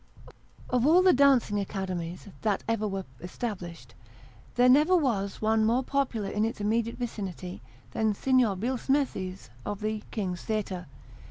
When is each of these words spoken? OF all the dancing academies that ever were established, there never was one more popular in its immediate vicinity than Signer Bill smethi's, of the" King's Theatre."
OF 0.71 0.83
all 0.87 1.03
the 1.03 1.13
dancing 1.13 1.59
academies 1.59 2.27
that 2.41 2.63
ever 2.67 2.87
were 2.87 3.05
established, 3.19 3.93
there 4.55 4.67
never 4.67 4.97
was 4.97 5.43
one 5.43 5.63
more 5.63 5.83
popular 5.83 6.29
in 6.31 6.43
its 6.43 6.59
immediate 6.59 6.97
vicinity 6.97 7.61
than 7.91 8.15
Signer 8.15 8.55
Bill 8.55 8.79
smethi's, 8.79 9.51
of 9.63 9.79
the" 9.81 10.01
King's 10.09 10.41
Theatre." 10.41 10.87